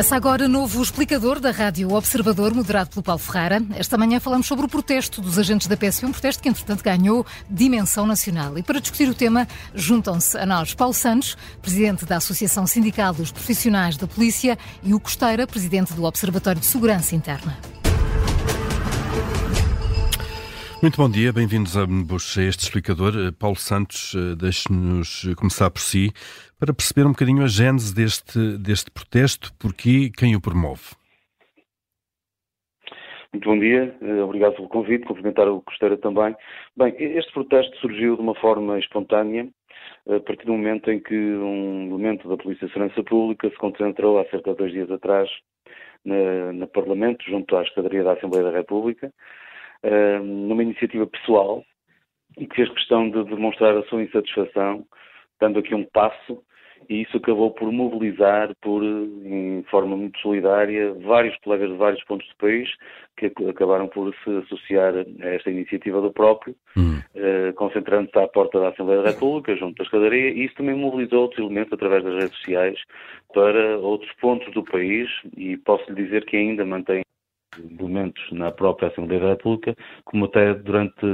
[0.00, 3.62] Começa agora novo explicador da Rádio Observador, moderado pelo Paulo Ferreira.
[3.74, 7.26] Esta manhã falamos sobre o protesto dos agentes da PSP, um protesto que, entretanto, ganhou
[7.50, 8.56] dimensão nacional.
[8.56, 13.30] E para discutir o tema, juntam-se a nós Paulo Santos, presidente da Associação Sindical dos
[13.30, 17.58] Profissionais da Polícia, e o Costeira, presidente do Observatório de Segurança Interna.
[20.80, 21.84] Muito bom dia, bem-vindos a
[22.42, 23.12] este explicador.
[23.14, 26.10] Eh, Paulo Santos, eh, deixe-nos começar por si,
[26.60, 30.94] para perceber um bocadinho a gênese deste, deste protesto, porque quem o promove.
[33.32, 36.36] Muito bom dia, eh, obrigado pelo convite, cumprimentar o Costeira também.
[36.76, 39.48] Bem, este protesto surgiu de uma forma espontânea,
[40.06, 44.18] a partir do momento em que um elemento da Polícia de Segurança Pública se concentrou
[44.18, 45.30] há cerca de dois dias atrás
[46.04, 49.12] na, na Parlamento, junto à Escadaria da Assembleia da República,
[49.84, 51.64] uh, numa iniciativa pessoal
[52.38, 54.84] e que fez questão de demonstrar a sua insatisfação,
[55.40, 56.42] dando aqui um passo,
[56.90, 62.28] e isso acabou por mobilizar, por, em forma muito solidária, vários colegas de vários pontos
[62.28, 62.68] do país
[63.16, 66.98] que acabaram por se associar a esta iniciativa do próprio, hum.
[67.14, 71.22] uh, concentrando-se à porta da Assembleia da República, junto da escadaria, e isso também mobilizou
[71.22, 72.78] outros elementos através das redes sociais
[73.32, 77.02] para outros pontos do país, e posso lhe dizer que ainda mantém
[77.78, 81.04] elementos na própria Assembleia da República, como até durante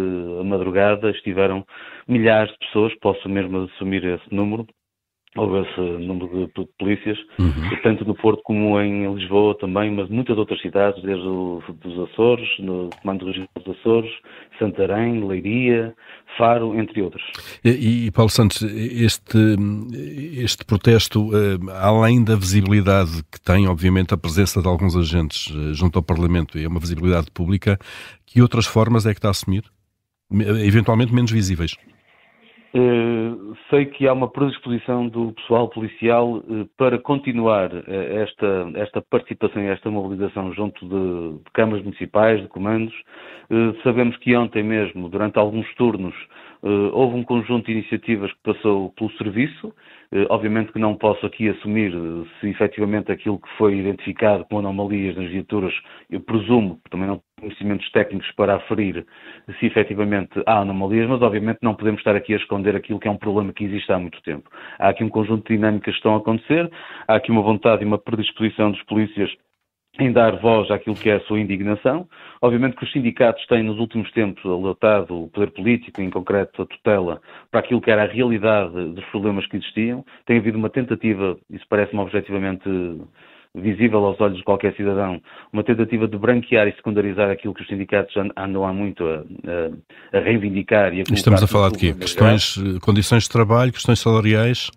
[0.40, 1.66] a madrugada estiveram
[2.08, 4.66] milhares de pessoas, posso mesmo assumir esse número,
[5.36, 7.52] houve esse número de polícias, uhum.
[7.82, 12.90] tanto no Porto como em Lisboa também, mas muitas outras cidades, desde os Açores, no
[13.02, 14.10] Comando Regional dos Açores,
[14.58, 15.94] Santarém, Leiria,
[16.36, 17.22] Faro, entre outros.
[17.64, 19.38] E, e Paulo Santos, este,
[20.36, 25.72] este protesto, eh, além da visibilidade que tem, obviamente, a presença de alguns agentes eh,
[25.72, 27.78] junto ao Parlamento e é uma visibilidade pública,
[28.24, 29.64] que outras formas é que está a assumir?
[30.30, 31.76] Eventualmente menos visíveis?
[32.74, 39.00] Uh, sei que há uma predisposição do pessoal policial uh, para continuar uh, esta, esta
[39.00, 42.94] participação e esta mobilização junto de, de câmaras municipais, de comandos.
[43.82, 46.14] sabemos que ontem mesmo, durante alguns turnos,
[46.92, 49.72] houve um conjunto de iniciativas que passou pelo serviço.
[50.30, 51.92] Obviamente que não posso aqui assumir
[52.40, 55.74] se efetivamente aquilo que foi identificado com anomalias nas viaturas,
[56.10, 59.04] eu presumo, também não conhecimentos técnicos para aferir
[59.58, 63.10] se efetivamente há anomalias, mas obviamente não podemos estar aqui a esconder aquilo que é
[63.10, 64.48] um problema que existe há muito tempo.
[64.78, 66.70] Há aqui um conjunto de dinâmicas que estão a acontecer,
[67.06, 69.30] há aqui uma vontade e uma predisposição dos polícias
[69.98, 72.06] em dar voz àquilo que é a sua indignação.
[72.40, 76.66] Obviamente que os sindicatos têm nos últimos tempos alertado o poder político, em concreto a
[76.66, 77.20] tutela,
[77.50, 80.04] para aquilo que era a realidade dos problemas que existiam.
[80.26, 82.68] Tem havido uma tentativa, isso parece-me objetivamente
[83.54, 85.20] visível aos olhos de qualquer cidadão,
[85.50, 89.24] uma tentativa de branquear e secundarizar aquilo que os sindicatos andam há muito a,
[90.14, 91.94] a, a reivindicar e a Estamos a falar de quê?
[91.94, 94.70] Questões, condições de trabalho, questões salariais?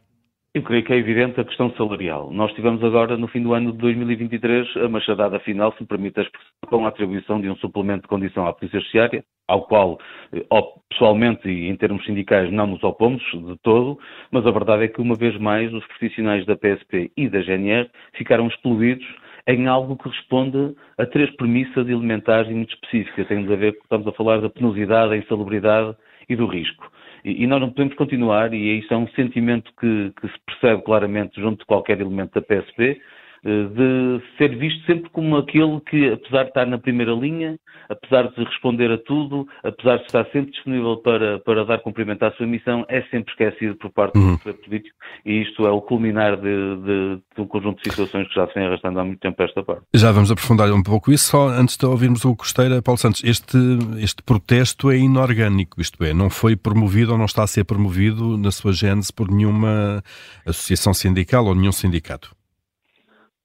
[0.51, 2.31] Eu creio que é evidente a questão salarial.
[2.31, 6.19] Nós tivemos agora, no fim do ano de 2023, a machadada final, se me permite
[6.19, 9.99] a expressão, com a atribuição de um suplemento de condição à Polícia Judiciária, ao qual,
[10.33, 10.43] eh,
[10.89, 13.99] pessoalmente e em termos sindicais, não nos opomos de todo,
[14.31, 17.87] mas a verdade é que, uma vez mais, os profissionais da PSP e da GNR
[18.15, 19.05] ficaram excluídos
[19.45, 23.27] em algo que responde a três premissas elementares e muito específicas.
[23.27, 25.95] Tem a ver, estamos a falar da penosidade, da insalubridade
[26.27, 26.91] e do risco.
[27.23, 31.39] E, nós não podemos continuar, e isso é um sentimento que, que se percebe claramente
[31.39, 33.01] junto de qualquer elemento da PSP,
[33.43, 37.57] de ser visto sempre como aquele que, apesar de estar na primeira linha,
[37.89, 42.31] apesar de responder a tudo, apesar de estar sempre disponível para, para dar cumprimento à
[42.33, 44.33] sua missão, é sempre esquecido por parte uhum.
[44.33, 44.95] do poder político
[45.25, 48.53] e isto é o culminar de, de, de, um conjunto de situações que já se
[48.53, 49.83] vem arrastando há muito tempo esta parte.
[49.93, 53.57] Já vamos aprofundar um pouco isso, só antes de ouvirmos o Costeira, Paulo Santos, este,
[53.99, 58.37] este protesto é inorgânico, isto é, não foi promovido ou não está a ser promovido
[58.37, 60.03] na sua gênese por nenhuma
[60.45, 62.38] associação sindical ou nenhum sindicato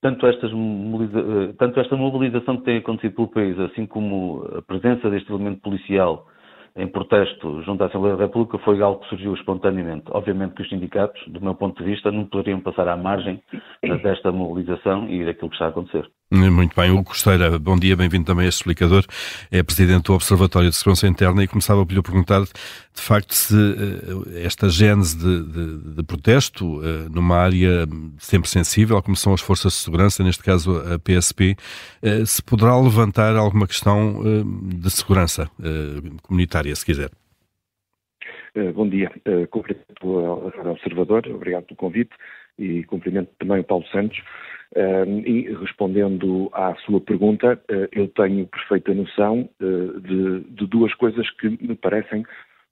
[0.05, 5.09] tanto, estas, eh, tanto esta mobilização que tem acontecido pelo país, assim como a presença
[5.09, 6.27] deste elemento policial
[6.77, 10.05] em protesto junto à Assembleia da República foi algo que surgiu espontaneamente.
[10.11, 13.41] Obviamente que os sindicatos, do meu ponto de vista, não poderiam passar à margem
[14.03, 16.07] desta mobilização e daquilo que está a acontecer.
[16.31, 16.91] Muito bem.
[16.91, 19.05] O Costeira, bom dia, bem-vindo também a este explicador.
[19.53, 23.55] É presidente do Observatório de Segurança Interna e começava por lhe perguntar, de facto, se
[23.55, 27.87] uh, esta gênese de, de, de protesto uh, numa área
[28.19, 31.57] sempre sensível, como são as forças de segurança, neste caso a PSP,
[32.03, 34.21] eh, se poderá levantar alguma questão
[34.65, 35.51] de segurança
[36.23, 37.11] comunitária, se quiser.
[38.75, 39.11] Bom dia.
[39.51, 42.11] Cumprimento o Observador, obrigado pelo convite
[42.59, 44.19] e cumprimento também o Paulo Santos.
[45.25, 51.31] E respondendo à sua pergunta, uh, eu tenho perfeita noção uh, de, de, duas coisas
[51.37, 52.25] que me parecem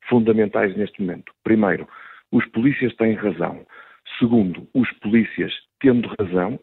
[0.08, 1.32] fundamentais neste momento.
[1.44, 1.86] Primeiro,
[2.32, 3.64] os polícias têm razão.
[4.18, 6.58] Segundo, os polícias, tendo razão,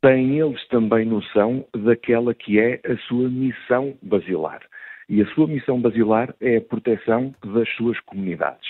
[0.00, 4.60] têm eles também noção daquela que é a sua missão basilar.
[5.08, 8.68] E a sua missão basilar é a proteção das suas comunidades.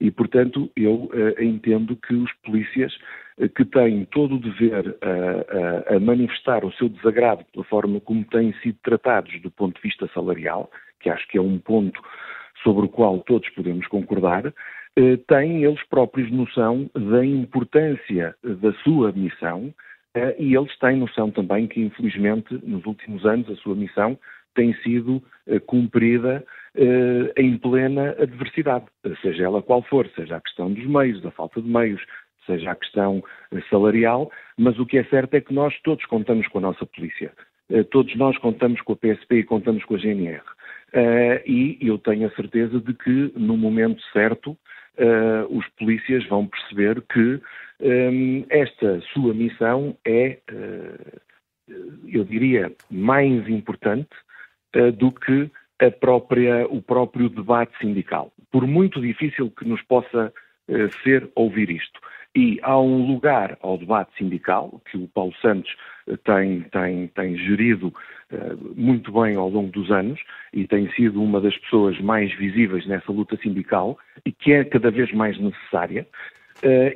[0.00, 2.94] E, portanto, eu uh, entendo que os polícias
[3.38, 8.24] uh, que têm todo o dever uh, a manifestar o seu desagrado pela forma como
[8.24, 12.00] têm sido tratados do ponto de vista salarial, que acho que é um ponto
[12.62, 14.52] sobre o qual todos podemos concordar,
[15.28, 19.72] têm eles próprios noção da importância da sua missão
[20.36, 24.18] e eles têm noção também que, infelizmente, nos últimos anos, a sua missão
[24.56, 25.22] tem sido
[25.66, 26.67] cumprida eh,
[27.36, 28.86] em plena adversidade,
[29.20, 32.00] seja ela qual for, seja a questão dos meios, da falta de meios,
[32.48, 33.22] seja a questão
[33.52, 36.84] eh, salarial, mas o que é certo é que nós todos contamos com a nossa
[36.86, 37.30] polícia.
[37.70, 40.42] Eh, todos nós contamos com a PSP e contamos com a GNR.
[41.46, 44.56] E eu tenho a certeza de que, no momento certo,
[45.50, 47.40] os polícias vão perceber que
[48.48, 50.38] esta sua missão é,
[52.06, 54.08] eu diria, mais importante
[54.96, 55.50] do que
[56.00, 58.32] própria, o próprio debate sindical.
[58.50, 60.32] Por muito difícil que nos possa
[60.68, 62.00] uh, ser ouvir isto.
[62.36, 65.70] E há um lugar ao debate sindical que o Paulo Santos
[66.06, 67.88] uh, tem, tem, tem gerido
[68.32, 70.20] uh, muito bem ao longo dos anos
[70.52, 74.90] e tem sido uma das pessoas mais visíveis nessa luta sindical e que é cada
[74.90, 76.06] vez mais necessária.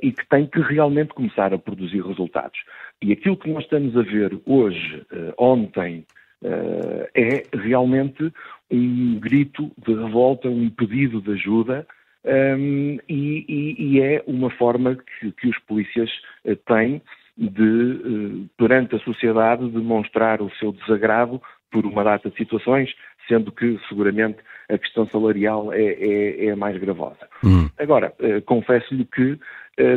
[0.02, 2.58] e que tem que realmente começar a produzir resultados.
[3.00, 5.06] E aquilo que nós estamos a ver hoje,
[5.38, 6.04] ontem,
[6.44, 8.32] Uh, é realmente
[8.72, 11.86] um grito de revolta, um pedido de ajuda
[12.24, 16.10] um, e, e, e, é uma forma que, que os polícias
[16.44, 17.02] uh, têm
[17.36, 22.90] de, uh, perante a sociedade, demonstrar o seu desagrado por uma data de situações,
[23.26, 24.38] sendo que seguramente
[24.68, 27.28] a questão salarial é, é, é a mais gravosa.
[27.44, 27.68] Hum.
[27.78, 28.12] Agora,
[28.46, 29.38] confesso-lhe que eh,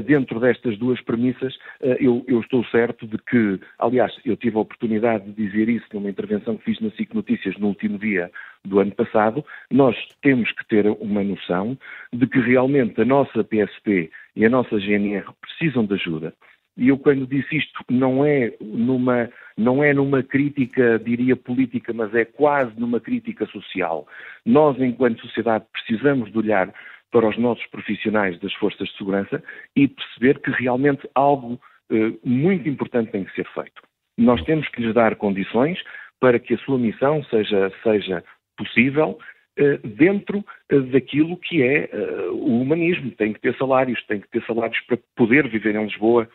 [0.06, 4.62] dentro destas duas premissas, eh, eu, eu, estou certo de que, aliás, eu tive a
[4.62, 8.32] oportunidade de dizer isso numa intervenção que fiz na SIC Notícias no último dia
[8.64, 11.78] do ano passado, nós temos que ter uma noção
[12.12, 16.34] de que realmente a nossa PSP e a nossa GNR precisam de ajuda.
[16.78, 22.14] E eu quando disse isto não é numa não é numa crítica, diria política, mas
[22.14, 24.06] é quase numa crítica social.
[24.46, 26.74] Nós, enquanto sociedade, precisamos de olhar
[27.16, 29.42] para os nossos profissionais das forças de segurança
[29.74, 31.58] e perceber que realmente algo
[31.90, 33.82] eh, muito importante tem que ser feito.
[34.18, 35.82] Nós temos que lhes dar condições
[36.20, 38.22] para que a sua missão seja, seja
[38.58, 39.18] possível
[39.58, 43.12] eh, dentro eh, daquilo que é eh, o humanismo.
[43.12, 46.28] Tem que ter salários, tem que ter salários para poder viver em Lisboa,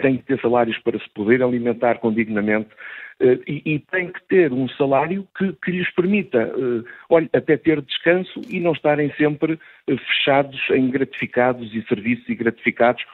[0.00, 2.70] tem que ter salários para se poder alimentar condignamente,
[3.20, 7.56] Uh, e, e, tem que ter um salário que, que lhes permita, uh, olha, até
[7.56, 13.04] ter descanso e não estarem sempre uh, fechados em gratificados e serviços e gratificados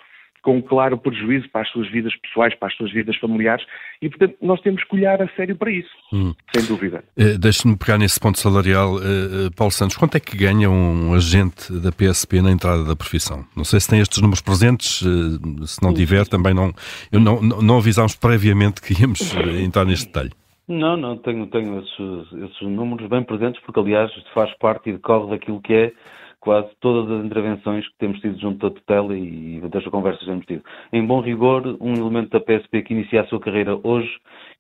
[0.43, 3.65] com um claro prejuízo para as suas vidas pessoais, para as suas vidas familiares,
[4.01, 6.35] e portanto nós temos que olhar a sério para isso, hum.
[6.55, 7.05] sem dúvida.
[7.17, 11.73] Uh, Deixe-me pegar nesse ponto salarial, uh, Paulo Santos, quanto é que ganha um agente
[11.73, 13.45] da PSP na entrada da profissão?
[13.57, 16.73] Não sei se tem estes números presentes, uh, se não tiver também não,
[17.13, 20.31] eu não, não, não avisámos previamente que íamos entrar neste detalhe.
[20.71, 25.31] Não, não, tenho, tenho esses, esses números bem presentes, porque aliás faz parte e decorre
[25.31, 25.93] daquilo que é
[26.41, 30.47] quase todas as intervenções que temos tido junto da tutela e das conversas que temos
[30.47, 30.65] tido.
[30.93, 34.11] Em bom rigor, um elemento da PSP que inicia a sua carreira hoje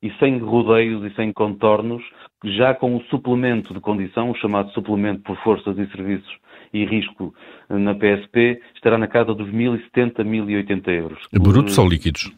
[0.02, 2.02] e sem rodeios e sem contornos,
[2.44, 6.38] já com o suplemento de condição, o chamado suplemento por forças e serviços
[6.72, 7.34] e risco
[7.68, 11.18] na PSP, estará na casa dos 1.070, 1.080 euros.
[11.32, 12.30] Brutos ou líquidos?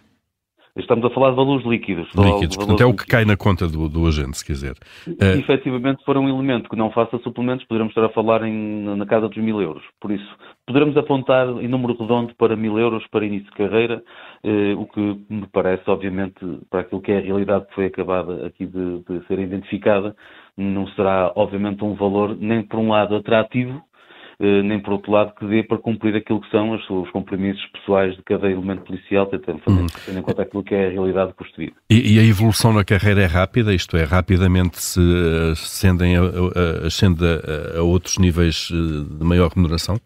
[0.75, 2.09] Estamos a falar de valores líquidos.
[2.15, 4.75] Líquidos, portanto é o que cai na conta do, do agente, se quiser.
[5.05, 5.39] Se uh...
[5.39, 9.29] efetivamente for um elemento que não faça suplementos, poderemos estar a falar em, na casa
[9.29, 9.83] dos mil euros.
[10.01, 10.27] Por isso,
[10.67, 14.03] poderemos apontar em número redondo para mil euros para início de carreira,
[14.43, 18.47] eh, o que me parece, obviamente, para aquilo que é a realidade que foi acabada
[18.47, 20.17] aqui de, de ser identificada,
[20.57, 23.92] não será, obviamente, um valor nem por um lado atrativo, eh,
[24.39, 28.17] nem por outro lado que dê para cumprir aquilo que são os, os compromissos pessoais
[28.17, 29.87] de cada elemento policial, tentando fazer, uhum.
[30.07, 31.73] tendo em conta aquilo que é a realidade vida.
[31.91, 35.01] E, e, a evolução na carreira é rápida, isto é, rapidamente se
[35.53, 39.97] ascendem a, a, ascende a, a outros níveis eh, de maior remuneração?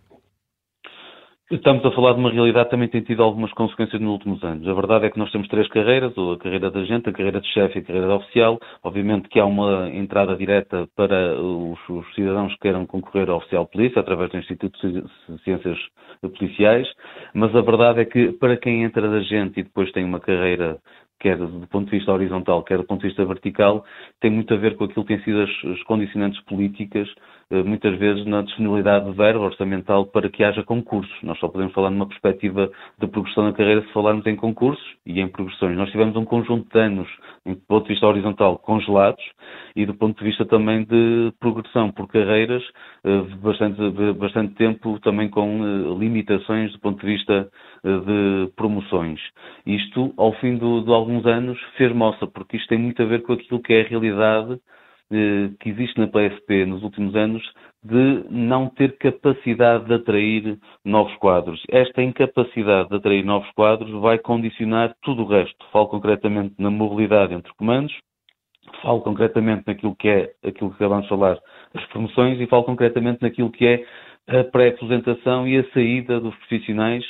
[1.48, 4.66] Estamos a falar de uma realidade que também tem tido algumas consequências nos últimos anos.
[4.66, 7.46] A verdade é que nós temos três carreiras, a carreira de agente, a carreira de
[7.52, 8.58] chefe e a carreira de oficial.
[8.82, 13.64] Obviamente que há uma entrada direta para os, os cidadãos que queiram concorrer ao oficial
[13.64, 15.04] polícia, através do Instituto de
[15.44, 15.78] Ciências
[16.20, 16.88] Policiais,
[17.32, 20.78] mas a verdade é que para quem entra de agente e depois tem uma carreira
[21.20, 23.84] quer do ponto de vista horizontal, quer do ponto de vista vertical,
[24.20, 27.08] tem muito a ver com aquilo que têm sido as, as condicionantes políticas
[27.50, 31.14] muitas vezes na disponibilidade de verba orçamental para que haja concursos.
[31.22, 35.20] Nós só podemos falar numa perspectiva de progressão na carreira se falarmos em concursos e
[35.20, 35.76] em progressões.
[35.76, 37.08] Nós tivemos um conjunto de anos,
[37.44, 39.22] do ponto de vista horizontal, congelados
[39.76, 42.62] e do ponto de vista também de progressão por carreiras,
[43.04, 43.80] eh, bastante,
[44.14, 47.48] bastante tempo também com eh, limitações do ponto de vista
[47.84, 49.20] de promoções.
[49.64, 53.22] Isto, ao fim de, de alguns anos, fez moça, porque isto tem muito a ver
[53.22, 54.58] com aquilo que é a realidade eh,
[55.10, 57.42] que existe na PSP nos últimos anos
[57.84, 61.62] de não ter capacidade de atrair novos quadros.
[61.70, 65.64] Esta incapacidade de atrair novos quadros vai condicionar tudo o resto.
[65.70, 67.94] Falo concretamente na mobilidade entre comandos,
[68.82, 71.38] falo concretamente naquilo que é aquilo que acabamos de falar,
[71.74, 73.84] as promoções, e falo concretamente naquilo que é
[74.28, 77.04] a pré-apresentação e a saída dos profissionais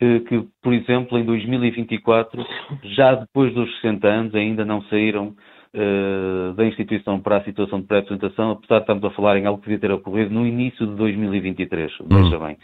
[0.00, 2.44] eh, que, por exemplo, em 2024,
[2.84, 5.34] já depois dos 60 anos, ainda não saíram
[5.78, 9.60] uh, da instituição para a situação de pré-apresentação, apesar de estarmos a falar em algo
[9.60, 11.92] que devia ter ocorrido no início de 2023.
[12.08, 12.40] Veja hum.
[12.40, 12.56] bem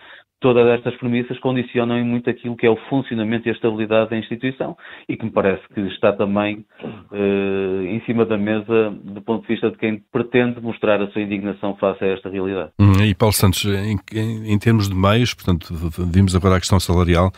[0.44, 4.76] todas estas premissas condicionam muito aquilo que é o funcionamento e a estabilidade da instituição
[5.08, 9.48] e que me parece que está também uh, em cima da mesa do ponto de
[9.48, 12.72] vista de quem pretende mostrar a sua indignação face a esta realidade.
[12.78, 15.72] Hum, e Paulo Santos, em, em, em termos de meios, portanto,
[16.12, 17.32] vimos agora a questão salarial,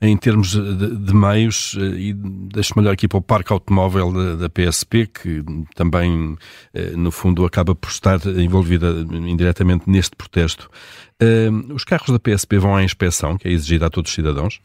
[0.00, 4.36] em termos de, de meios, eh, e deixe-me olhar aqui para o parque automóvel da,
[4.36, 5.42] da PSP, que
[5.74, 6.36] também,
[6.72, 10.68] eh, no fundo, acaba por estar envolvida indiretamente neste protesto.
[11.22, 14.60] Uh, os carros da PSP vão à inspeção, que é exigida a todos os cidadãos?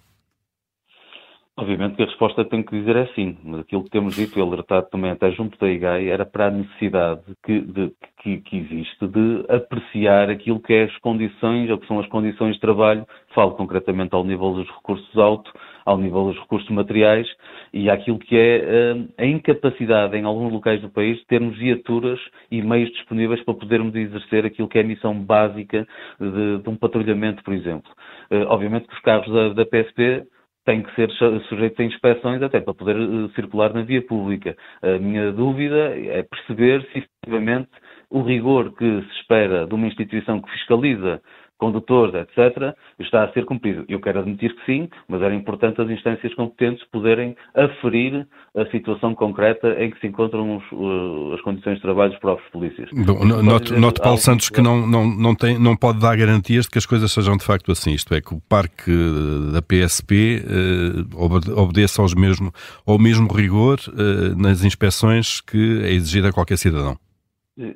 [1.59, 3.35] Obviamente que a resposta tem que dizer é sim.
[3.59, 7.21] Aquilo que temos dito e alertado também até junto da IGAI era para a necessidade
[7.43, 11.99] que, de, que, que, existe de apreciar aquilo que é as condições, ou que são
[11.99, 15.51] as condições de trabalho, falo concretamente ao nível dos recursos auto,
[15.87, 17.25] ao nível dos recursos materiais
[17.73, 22.19] e àquilo que é uh, a incapacidade em alguns locais do país de termos viaturas
[22.51, 25.87] e meios disponíveis para podermos exercer aquilo que é a missão básica
[26.19, 27.89] de, de um patrulhamento, por exemplo.
[28.29, 30.27] Uh, obviamente que os carros da, da PSP
[30.65, 31.09] têm que ser
[31.47, 34.57] sujeitos a inspeções até para poder uh, circular na via pública.
[34.81, 37.69] A minha dúvida é perceber se efetivamente
[38.09, 41.21] o rigor que se espera de uma instituição que fiscaliza
[41.57, 43.85] condutores, etc., está a ser cumprido.
[43.87, 49.15] Eu quero admitir que sim, mas era importante as instâncias competentes poderem aferir a situação
[49.15, 52.89] concreta em que se encontram os, uh, as condições de trabalho dos próprios polícias.
[52.91, 56.71] Bom, note, note Paulo Santos que não, não, não, tem, não pode dar garantias de
[56.71, 58.91] que as coisas sejam de facto assim, isto é, que o parque
[59.53, 62.51] da PSP uh, obedeça aos mesmo,
[62.85, 66.97] ao mesmo rigor uh, nas inspeções que é exigida a qualquer cidadão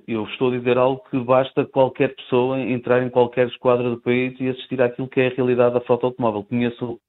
[0.08, 4.40] eu estou a dizer algo que basta qualquer pessoa entrar em qualquer esquadra do país
[4.40, 6.44] e assistir àquilo que é a realidade da frota automóvel.
[6.44, 7.00] Conheço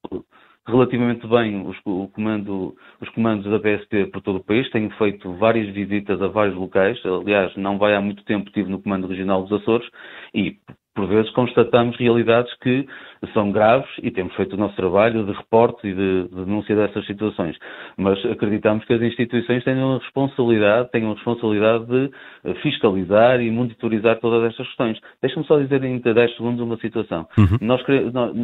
[0.67, 1.79] relativamente bem os,
[2.13, 6.57] comando, os comandos da PSP por todo o país, tenho feito várias visitas a vários
[6.57, 9.89] locais, aliás, não vai há muito tempo, estive no Comando Regional dos Açores
[10.33, 10.57] e
[10.95, 12.87] por vezes constatamos realidades que
[13.33, 17.07] são graves e temos feito o nosso trabalho de reporte e de, de denúncia dessas
[17.07, 17.57] situações.
[17.97, 22.11] Mas acreditamos que as instituições tenham a responsabilidade, tenham a responsabilidade de
[22.45, 24.99] eh, fiscalizar e monitorizar todas estas questões.
[25.21, 27.27] Deixa-me só dizer em 10 segundos uma situação.
[27.39, 27.59] Uhum.
[27.61, 27.83] Nós,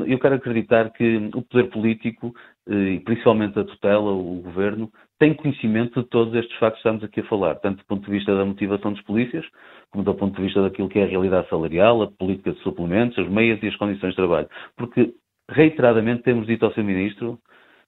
[0.07, 2.33] eu quero acreditar que o poder político,
[2.69, 7.05] eh, e principalmente a tutela, o governo, tem conhecimento de todos estes factos que estamos
[7.05, 9.45] aqui a falar, tanto do ponto de vista da motivação dos polícias,
[9.91, 13.19] como do ponto de vista daquilo que é a realidade salarial, a política de suplementos,
[13.19, 14.49] as meias e as condições de trabalho.
[14.77, 15.15] Porque,
[15.51, 16.85] reiteradamente, temos dito ao Sr.
[16.85, 17.39] Ministro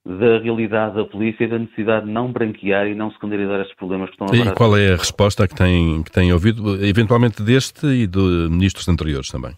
[0.04, 4.08] da realidade da polícia e da necessidade de não branquear e não secundarizar estes problemas
[4.08, 7.86] que estão a E qual é a resposta que tem, que tem ouvido, eventualmente deste
[7.86, 9.52] e de ministros anteriores também?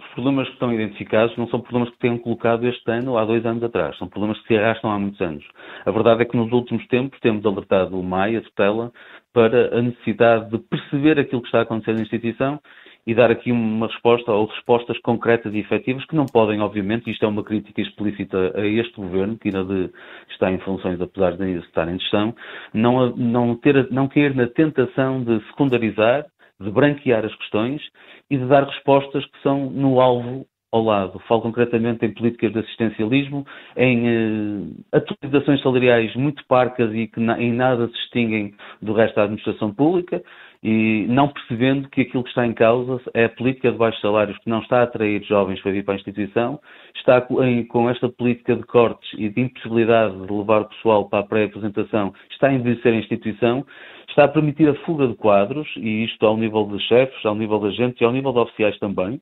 [0.00, 3.24] Os problemas que estão identificados não são problemas que tenham colocado este ano ou há
[3.24, 5.44] dois anos atrás, são problemas que se arrastam há muitos anos.
[5.86, 8.92] A verdade é que nos últimos tempos temos alertado o MAI, a tutela,
[9.32, 12.60] para a necessidade de perceber aquilo que está a acontecer na instituição
[13.06, 17.24] e dar aqui uma resposta ou respostas concretas e efetivas que não podem, obviamente, isto
[17.24, 19.90] é uma crítica explícita a este governo, que ainda de,
[20.30, 22.34] está em funções, apesar de ainda estar em gestão,
[22.72, 26.26] não, não, ter, não cair na tentação de secundarizar,
[26.60, 27.82] de branquear as questões
[28.30, 31.18] e de dar respostas que são no alvo ao lado.
[31.28, 33.44] Falo concretamente em políticas de assistencialismo,
[33.76, 39.16] em eh, atualizações salariais muito parcas e que na, em nada se distinguem do resto
[39.16, 40.22] da administração pública
[40.62, 44.38] e não percebendo que aquilo que está em causa é a política de baixos salários
[44.38, 46.60] que não está a atrair jovens para vir para a instituição,
[46.94, 51.26] está com esta política de cortes e de impossibilidade de levar o pessoal para a
[51.26, 53.66] pré-apresentação, está a envelhecer a instituição,
[54.08, 57.58] está a permitir a fuga de quadros, e isto ao nível de chefes, ao nível
[57.58, 59.20] de agentes e ao nível de oficiais também,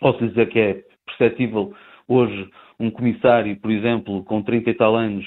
[0.00, 1.72] Posso dizer que é perceptível
[2.06, 5.24] hoje um comissário, por exemplo, com 30 e tal anos,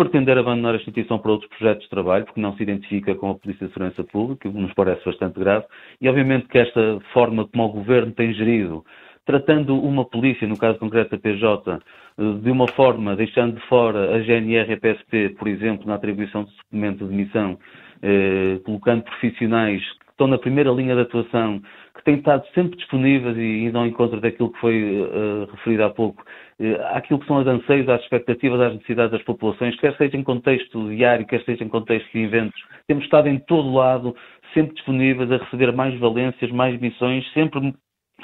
[0.00, 3.34] pretender abandonar a instituição para outros projetos de trabalho, porque não se identifica com a
[3.34, 5.66] Polícia de Segurança Pública, o que nos parece bastante grave,
[6.00, 8.82] e obviamente que esta forma como o Governo tem gerido,
[9.26, 11.80] tratando uma polícia, no caso concreto da PJ,
[12.42, 16.44] de uma forma, deixando de fora a GNR e a PSP, por exemplo, na atribuição
[16.44, 17.58] de suplemento de missão,
[18.02, 19.82] eh, colocando profissionais
[20.20, 21.62] estão na primeira linha de atuação,
[21.94, 25.90] que têm estado sempre disponíveis e indo ao encontro daquilo que foi uh, referido há
[25.90, 26.22] pouco,
[26.60, 30.22] uh, àquilo que são os anseios, às expectativas, às necessidades das populações, quer seja em
[30.22, 32.60] contexto diário, quer seja em contexto de eventos.
[32.86, 34.14] Temos estado em todo lado,
[34.52, 37.74] sempre disponíveis a receber mais valências, mais missões, sempre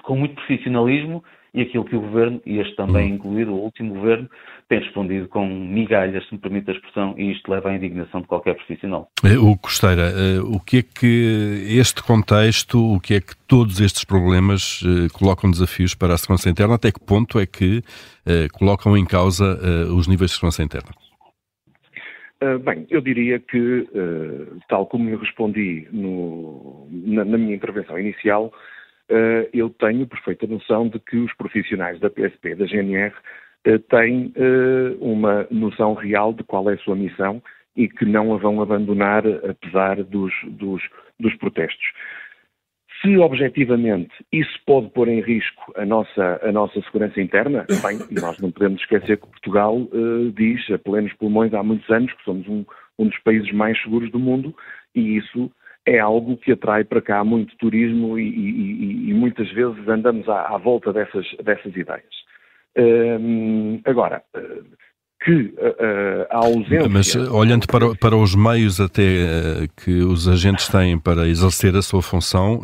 [0.02, 1.24] com muito profissionalismo
[1.56, 3.14] e aquilo que o Governo, e este também uhum.
[3.14, 4.28] incluído, o último Governo,
[4.68, 8.26] tem respondido com migalhas, se me permite a expressão, e isto leva à indignação de
[8.26, 9.08] qualquer profissional.
[9.24, 13.80] Eh, o Costeira, eh, o que é que este contexto, o que é que todos
[13.80, 16.74] estes problemas eh, colocam desafios para a segurança interna?
[16.74, 17.82] Até que ponto é que
[18.52, 19.58] colocam em causa
[19.96, 20.90] os níveis de segurança interna?
[22.64, 23.86] bem, eu diria que,
[24.68, 28.52] tal como eu respondi no, na, na minha intervenção inicial,
[29.52, 33.12] eu tenho perfeita noção de que os profissionais da PSP, da GNR,
[33.66, 37.42] uh, têm uh, uma noção real de qual é a sua missão
[37.76, 40.82] e que não a vão abandonar apesar dos, dos,
[41.20, 41.92] dos protestos.
[43.02, 48.38] Se objetivamente isso pode pôr em risco a nossa, a nossa segurança interna, bem, nós
[48.38, 52.46] não podemos esquecer que Portugal uh, diz a plenos pulmões há muitos anos que somos
[52.48, 52.64] um,
[52.98, 54.54] um dos países mais seguros do mundo
[54.94, 55.50] e isso
[55.86, 60.54] é algo que atrai para cá muito turismo e, e, e muitas vezes andamos à,
[60.54, 62.04] à, volta dessas, dessas ideias.
[62.76, 64.22] Hum, agora,
[65.24, 66.88] que uh, a ausência.
[66.88, 69.02] Mas olhando para, para os meios até
[69.76, 72.60] que os agentes têm para exercer a sua função,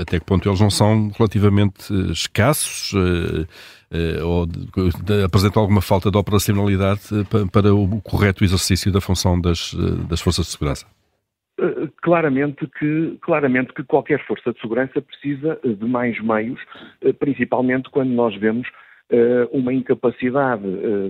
[0.00, 2.94] até que ponto eles não são relativamente escassos
[4.24, 4.48] ou
[5.24, 7.02] apresentam alguma falta de operacionalidade
[7.52, 9.74] para o correto exercício da função das,
[10.08, 10.86] das forças de segurança?
[11.58, 16.58] Eh, claramente que, claramente que qualquer força de segurança precisa eh, de mais meios,
[17.02, 18.66] eh, principalmente quando nós vemos
[19.50, 20.64] uma incapacidade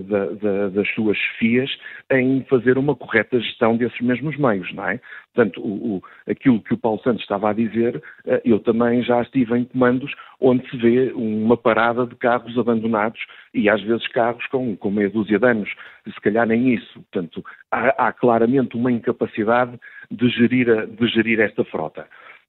[0.07, 1.69] da, da, das suas FIAs
[2.11, 4.99] em fazer uma correta gestão desses mesmos meios, não é?
[5.33, 8.01] Portanto, o, o, aquilo que o Paulo Santos estava a dizer,
[8.45, 13.19] eu também já estive em comandos onde se vê uma parada de carros abandonados
[13.53, 15.69] e às vezes carros com, com meia dúzia de anos,
[16.05, 17.01] se calhar nem isso.
[17.11, 19.79] Portanto, há, há claramente uma incapacidade
[20.11, 22.07] de gerir, a, de gerir esta frota.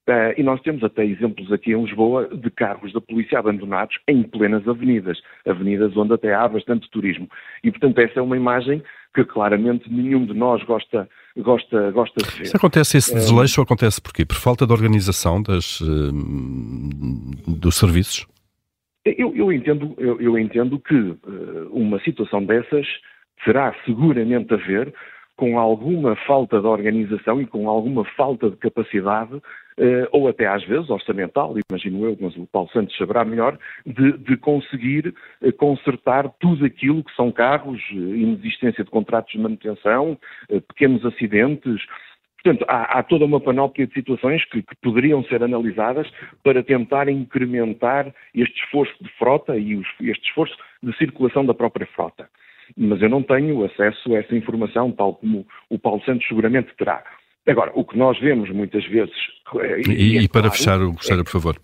[0.08, 4.22] Uh, e nós temos até exemplos aqui em Lisboa de carros da polícia abandonados em
[4.22, 7.26] plenas avenidas, avenidas onde até há bastante turismo.
[7.62, 8.82] E, portanto, essa é uma imagem
[9.14, 12.46] que claramente nenhum de nós gosta, gosta, gosta de ver.
[12.46, 14.26] Se acontece esse eh, desleixo, uh, acontece porquê?
[14.26, 16.12] Por falta de organização das, uh,
[17.46, 18.26] dos serviços?
[19.06, 21.16] Eu, eu, entendo, eu, eu entendo que
[21.70, 22.86] uma situação dessas
[23.44, 24.92] terá seguramente a ver
[25.36, 29.40] com alguma falta de organização e com alguma falta de capacidade, eh,
[30.12, 34.36] ou até às vezes orçamental, imagino eu, mas o Paulo Santos saberá melhor, de, de
[34.36, 40.18] conseguir eh, consertar tudo aquilo que são carros, eh, inexistência de contratos de manutenção,
[40.68, 41.80] pequenos acidentes,
[42.42, 46.06] Portanto, há, há, toda uma panóplia de situações que, que, poderiam ser analisadas
[46.42, 51.86] para tentar incrementar este esforço de frota e os, este esforço de circulação da própria
[51.86, 52.28] frota
[52.76, 57.02] mas eu não tenho acesso a essa informação, tal como o Paulo Santos seguramente terá.
[57.46, 59.14] Agora, o que nós vemos muitas vezes.
[59.86, 61.56] E, e, é para claro, fechar, Gostara, é, por favor.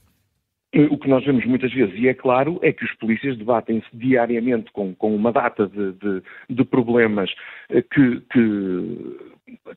[0.91, 4.71] O que nós vemos muitas vezes, e é claro, é que os polícias debatem-se diariamente
[4.73, 7.29] com, com, uma data de, de, de problemas
[7.71, 9.19] eh, que, que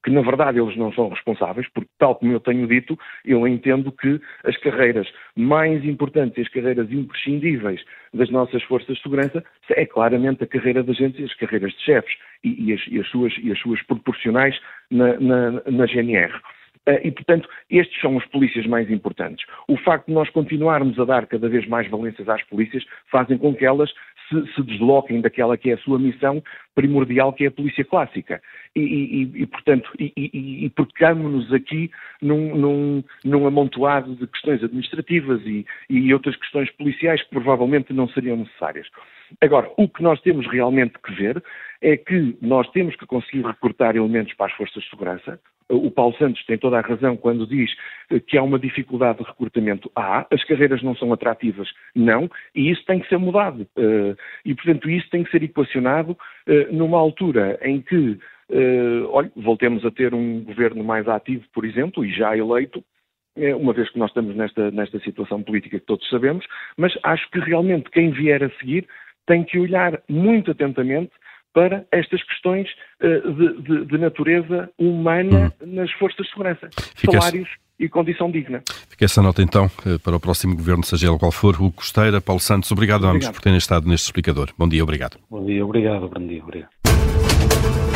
[0.04, 3.92] que na verdade eles não são responsáveis, porque, tal como eu tenho dito, eu entendo
[3.92, 7.84] que as carreiras mais importantes e as carreiras imprescindíveis
[8.14, 11.82] das nossas forças de segurança é claramente a carreira de agentes e as carreiras de
[11.82, 14.60] chefes e, e, as, e, as, suas, e as suas proporcionais
[14.92, 16.34] na, na, na GNR.
[16.86, 19.46] Eh, e, portanto, estes são os polícias mais importantes.
[19.68, 23.56] O facto de nós continuarmos a dar cada vez mais valências às polícias fazem com
[23.56, 23.92] que elas
[24.30, 26.44] se, se desloquem daquela que é a sua missão
[26.76, 28.42] primordial, que é a polícia clássica.
[28.76, 34.64] E, e, e portanto, e, e, e nos aqui num, num, num, amontoado de questões
[34.64, 38.88] administrativas e, e outras questões policiais que provavelmente não seriam necessárias.
[39.42, 41.44] Agora, o que nós temos realmente que ver
[41.82, 45.40] é que nós temos que conseguir recortar elementos para as forças de segurança,
[45.76, 47.72] o Paulo Santos tem toda a razão quando diz
[48.28, 49.92] que há uma dificuldade de recrutamento.
[49.96, 53.68] Há, as carreiras não são atrativas, não, e isso tem que ser mudado.
[53.78, 58.18] Eh, e, portanto, isso tem que ser equacionado eh, numa altura em que,
[58.52, 62.84] eh, olha, voltemos a ter um governo mais ativo, por exemplo, e já eleito,
[63.60, 66.46] uma vez que nós estamos nesta, nesta situação política que todos sabemos,
[66.78, 68.88] mas acho que realmente quem vier a seguir
[69.26, 71.12] tem que olhar muito atentamente
[71.54, 72.68] para estas questões
[73.02, 75.76] uh, de, de, de, natureza humana hum.
[75.76, 76.70] nas forças de segurança.
[76.96, 78.64] Fica Salários e condição digna.
[78.90, 81.62] Fica essa nota então eh, para o próximo governo, seja ele qual for.
[81.62, 83.24] O Costeira, Paulo Santos, obrigado, obrigado.
[83.24, 84.52] a ambos por terem estado neste explicador.
[84.58, 85.18] Bom dia, obrigado.
[85.30, 87.93] Bom dia, obrigado, bom dia, obrigado.